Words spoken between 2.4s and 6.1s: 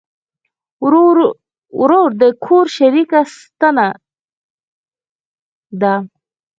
کور شریکه ستنه ده.